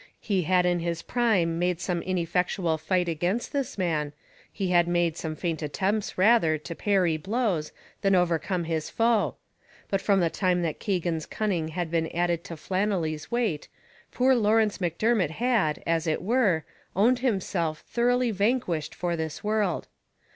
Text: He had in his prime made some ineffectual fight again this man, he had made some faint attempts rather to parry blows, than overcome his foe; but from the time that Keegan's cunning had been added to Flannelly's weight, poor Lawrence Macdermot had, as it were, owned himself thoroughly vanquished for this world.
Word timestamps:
He 0.19 0.41
had 0.49 0.65
in 0.65 0.79
his 0.79 1.03
prime 1.03 1.59
made 1.59 1.79
some 1.79 2.01
ineffectual 2.01 2.79
fight 2.79 3.07
again 3.07 3.39
this 3.51 3.77
man, 3.77 4.13
he 4.51 4.69
had 4.69 4.87
made 4.87 5.15
some 5.15 5.35
faint 5.35 5.61
attempts 5.61 6.17
rather 6.17 6.57
to 6.57 6.73
parry 6.73 7.17
blows, 7.17 7.71
than 8.01 8.15
overcome 8.15 8.63
his 8.63 8.89
foe; 8.89 9.35
but 9.91 10.01
from 10.01 10.19
the 10.19 10.31
time 10.31 10.63
that 10.63 10.79
Keegan's 10.79 11.27
cunning 11.27 11.67
had 11.67 11.91
been 11.91 12.07
added 12.15 12.43
to 12.45 12.55
Flannelly's 12.57 13.29
weight, 13.29 13.67
poor 14.11 14.33
Lawrence 14.33 14.79
Macdermot 14.79 15.29
had, 15.33 15.83
as 15.85 16.07
it 16.07 16.23
were, 16.23 16.65
owned 16.95 17.19
himself 17.19 17.81
thoroughly 17.87 18.31
vanquished 18.31 18.95
for 18.95 19.15
this 19.15 19.43
world. 19.43 19.87